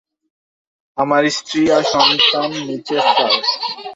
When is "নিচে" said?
2.67-2.95